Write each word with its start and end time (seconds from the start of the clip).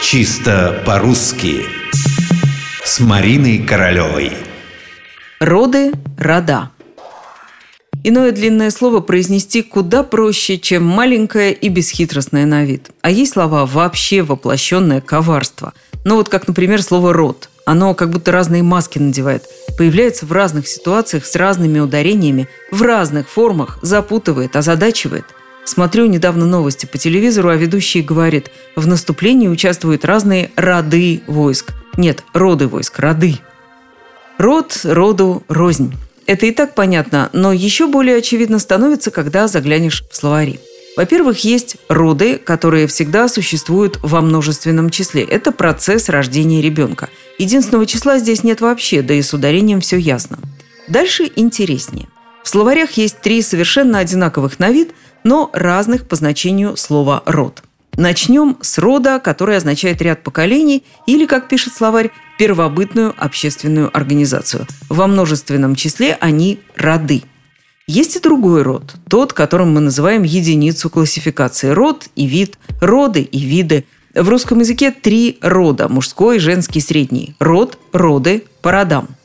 Чисто 0.00 0.80
по-русски 0.86 1.66
С 2.84 3.00
Мариной 3.00 3.58
Королевой 3.58 4.32
Роды, 5.40 5.92
рода. 6.16 6.70
Иное 8.04 8.30
длинное 8.30 8.70
слово 8.70 9.00
произнести 9.00 9.62
куда 9.62 10.04
проще, 10.04 10.58
чем 10.58 10.86
маленькое 10.86 11.52
и 11.52 11.68
бесхитростное 11.68 12.46
на 12.46 12.64
вид. 12.64 12.90
А 13.02 13.10
есть 13.10 13.32
слова 13.32 13.66
вообще 13.66 14.22
воплощенное 14.22 15.00
коварство. 15.00 15.74
Ну 16.04 16.14
вот 16.14 16.28
как, 16.28 16.46
например, 16.46 16.80
слово 16.80 17.12
«род». 17.12 17.50
Оно 17.66 17.92
как 17.94 18.10
будто 18.10 18.30
разные 18.30 18.62
маски 18.62 18.98
надевает. 18.98 19.44
Появляется 19.76 20.26
в 20.26 20.32
разных 20.32 20.68
ситуациях 20.68 21.26
с 21.26 21.34
разными 21.34 21.80
ударениями, 21.80 22.48
в 22.70 22.82
разных 22.82 23.28
формах, 23.28 23.78
запутывает, 23.82 24.54
озадачивает. 24.56 25.26
Смотрю 25.68 26.06
недавно 26.06 26.46
новости 26.46 26.86
по 26.86 26.96
телевизору, 26.96 27.50
а 27.50 27.54
ведущий 27.54 28.00
говорит, 28.00 28.50
в 28.74 28.86
наступлении 28.86 29.48
участвуют 29.48 30.06
разные 30.06 30.50
роды 30.56 31.20
войск. 31.26 31.74
Нет, 31.98 32.24
роды 32.32 32.66
войск, 32.66 32.98
роды. 32.98 33.36
Род, 34.38 34.80
роду, 34.84 35.42
рознь. 35.46 35.92
Это 36.24 36.46
и 36.46 36.52
так 36.52 36.74
понятно, 36.74 37.28
но 37.34 37.52
еще 37.52 37.86
более 37.86 38.16
очевидно 38.16 38.58
становится, 38.60 39.10
когда 39.10 39.46
заглянешь 39.46 40.04
в 40.10 40.16
словари. 40.16 40.58
Во-первых, 40.96 41.44
есть 41.44 41.76
роды, 41.90 42.38
которые 42.38 42.86
всегда 42.86 43.28
существуют 43.28 43.98
во 44.02 44.22
множественном 44.22 44.88
числе. 44.88 45.22
Это 45.22 45.52
процесс 45.52 46.08
рождения 46.08 46.62
ребенка. 46.62 47.10
Единственного 47.36 47.84
числа 47.84 48.18
здесь 48.18 48.42
нет 48.42 48.62
вообще, 48.62 49.02
да 49.02 49.12
и 49.12 49.20
с 49.20 49.34
ударением 49.34 49.82
все 49.82 49.98
ясно. 49.98 50.38
Дальше 50.88 51.30
интереснее. 51.36 52.08
В 52.48 52.50
словарях 52.50 52.92
есть 52.92 53.20
три 53.20 53.42
совершенно 53.42 53.98
одинаковых 53.98 54.58
на 54.58 54.70
вид– 54.70 54.94
но 55.22 55.50
разных 55.52 56.08
по 56.08 56.16
значению 56.16 56.78
слова 56.78 57.22
«род». 57.26 57.62
Начнем 57.98 58.56
с 58.62 58.78
рода, 58.78 59.18
который 59.18 59.58
означает 59.58 60.00
ряд 60.00 60.22
поколений 60.22 60.82
или, 61.06 61.26
как 61.26 61.50
пишет 61.50 61.74
словарь, 61.74 62.10
первобытную 62.38 63.12
общественную 63.18 63.94
организацию. 63.94 64.66
Во 64.88 65.06
множественном 65.06 65.74
числе 65.74 66.16
они 66.22 66.60
роды. 66.74 67.22
Есть 67.86 68.16
и 68.16 68.20
другой 68.20 68.62
род, 68.62 68.94
тот, 69.10 69.34
которым 69.34 69.74
мы 69.74 69.80
называем 69.80 70.22
единицу 70.22 70.88
классификации. 70.88 71.68
Род 71.68 72.08
и 72.16 72.24
вид, 72.24 72.56
роды 72.80 73.20
и 73.20 73.40
виды. 73.40 73.84
В 74.14 74.26
русском 74.26 74.60
языке 74.60 74.90
три 74.90 75.36
рода– 75.42 75.86
мужской, 75.90 76.38
женский, 76.38 76.80
средний. 76.80 77.34
Род, 77.40 77.78
роды, 77.92 78.44
по 78.62 78.72
родам. 78.72 79.17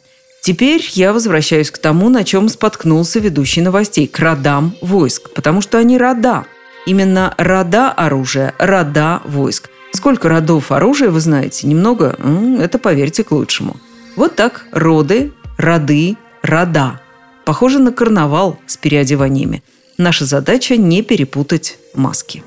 Теперь 0.44 0.86
я 0.92 1.14
возвращаюсь 1.14 1.72
к 1.72 1.78
тому, 1.78 2.10
на 2.10 2.26
чем 2.26 2.50
споткнулся 2.50 3.20
ведущий 3.20 3.62
новостей– 3.62 4.08
к 4.14 4.20
родам 4.20 4.76
войск, 4.82 5.30
потому 5.34 5.62
что 5.62 5.78
они 5.78 5.98
рода. 5.98 6.44
Именно 6.86 7.34
рода 7.38 7.90
оружия, 7.94 8.54
рода 8.60 9.22
войск. 9.24 9.70
Сколько 9.94 10.28
родов 10.28 10.74
оружия 10.74 11.12
вы 11.12 11.22
знаете? 11.22 11.66
Немного? 11.66 12.18
Это 12.60 12.78
поверьте 12.78 13.24
к 13.24 13.32
лучшему. 13.32 13.78
Вот 14.18 14.36
так 14.36 14.66
роды, 14.74 15.32
роды, 15.58 16.18
рода. 16.42 17.00
Похоже 17.46 17.80
на 17.80 17.94
карнавал 17.94 18.60
с 18.68 18.76
переодеваниями. 18.76 19.64
Наша 19.98 20.26
задача 20.26 20.76
не 20.76 21.04
перепутать 21.04 21.78
маски. 21.94 22.44